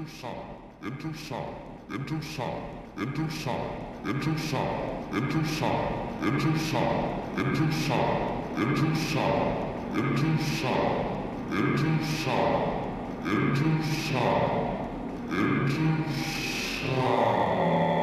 into 0.00 0.10
sound, 0.12 0.56
into 0.82 1.12
sound, 1.14 1.56
into 1.90 2.22
sound, 2.22 2.62
into 2.96 3.30
sound, 3.30 4.06
into 4.06 4.38
sound, 4.38 5.14
into 5.14 5.46
sound, 5.46 6.24
into 6.26 6.58
sound, 6.58 7.36
into 7.36 7.72
sound, 7.72 8.56
into 8.56 8.96
sound, 8.96 9.98
into 9.98 10.42
sound, 10.42 11.52
into 11.52 12.04
sound, 12.06 13.26
into 13.26 13.82
sound, 13.84 14.88
into 15.30 16.10
sound. 16.10 17.99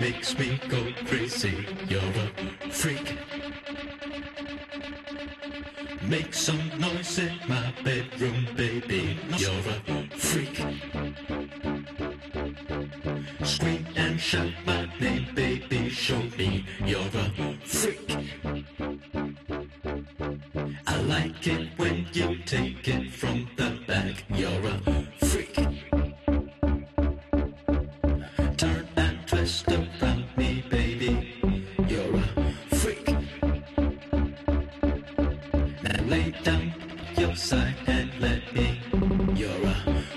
makes 0.00 0.38
me 0.38 0.60
go 0.68 0.82
crazy. 1.06 1.66
You're 1.88 2.00
a 2.00 2.70
freak. 2.70 3.16
Make 6.02 6.34
some 6.34 6.60
your 37.26 37.36
side 37.36 37.74
and 37.86 38.10
let 38.20 38.42
me. 38.54 38.80
You're 39.34 39.50
a 39.50 40.13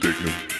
Dicken. 0.00 0.51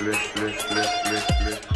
lift, 0.00 0.34
lift, 0.36 0.70
lift, 0.70 1.10
lift, 1.10 1.40
lift. 1.44 1.75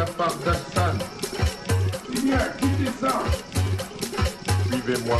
la 0.00 0.06
part 0.06 0.34
d'Assad. 0.46 0.96
Viens, 2.08 2.38
quittez 2.58 2.90
ça? 2.98 3.22
Suivez-moi. 4.66 5.18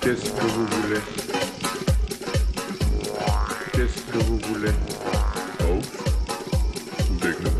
Qu'est-ce 0.00 0.30
que 0.32 0.46
vous 0.54 0.66
voulez? 0.66 1.02
Qu'est-ce 3.74 4.00
que 4.12 4.18
vous 4.24 4.38
voulez? 4.48 4.72
Oh, 5.60 5.80
dégueu. 7.20 7.50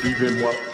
Suivez-moi. 0.00 0.73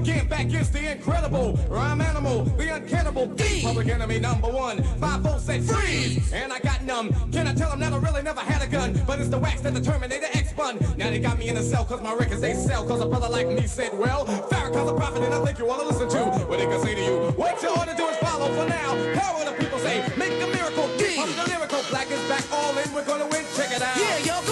again, 0.00 0.26
back 0.28 0.46
is 0.46 0.70
the 0.70 0.92
incredible 0.92 1.58
rhyme 1.68 2.00
animal, 2.00 2.44
the 2.44 2.74
uncannibal 2.74 3.26
D. 3.26 3.62
Public 3.62 3.88
enemy 3.88 4.18
number 4.18 4.48
one. 4.48 4.82
Five 4.98 5.20
volts 5.20 5.44
said 5.44 5.62
freeze, 5.62 6.32
and 6.32 6.52
I 6.52 6.58
got 6.60 6.82
numb. 6.84 7.12
Can 7.30 7.46
I 7.46 7.54
tell 7.54 7.70
them 7.70 7.80
that 7.80 7.92
I 7.92 7.98
really 7.98 8.22
never 8.22 8.40
had 8.40 8.62
a 8.62 8.66
gun? 8.66 9.00
But 9.06 9.20
it's 9.20 9.28
the 9.28 9.38
wax 9.38 9.60
that 9.60 9.74
the 9.74 9.80
Terminator 9.80 10.26
X 10.32 10.50
spun. 10.50 10.78
Now 10.96 11.10
they 11.10 11.18
got 11.18 11.38
me 11.38 11.48
in 11.48 11.56
a 11.56 11.62
cell 11.62 11.84
cause 11.84 12.00
my 12.02 12.14
records 12.14 12.40
they 12.40 12.54
sell. 12.54 12.86
Cause 12.86 13.00
a 13.00 13.06
brother 13.06 13.28
like 13.28 13.48
me 13.48 13.66
said, 13.66 13.96
well, 13.96 14.24
Farrakhan's 14.24 14.90
a 14.90 14.94
prophet 14.94 15.22
and 15.22 15.34
I 15.34 15.44
think 15.44 15.58
you 15.58 15.66
wanna 15.66 15.84
listen 15.84 16.08
to 16.08 16.24
what 16.48 16.58
they 16.58 16.66
can 16.66 16.80
say 16.82 16.94
to 16.94 17.02
you. 17.02 17.16
What 17.36 17.62
you 17.62 17.74
to 17.74 17.94
do 17.96 18.06
is 18.06 18.16
follow 18.18 18.48
for 18.48 18.68
now. 18.68 18.96
How 19.20 19.44
the 19.44 19.52
people 19.52 19.78
say, 19.78 20.00
make 20.16 20.32
a 20.40 20.46
miracle. 20.46 20.88
D. 20.96 21.18
I'm 21.18 21.28
the 21.36 21.44
lyrical, 21.52 21.82
black 21.90 22.10
is 22.10 22.22
back, 22.28 22.44
all 22.52 22.76
in, 22.78 22.92
we're 22.94 23.04
gonna 23.04 23.26
win. 23.26 23.44
Check 23.56 23.70
it 23.72 23.82
out. 23.82 23.96
Yeah, 23.96 24.18
yo, 24.18 24.49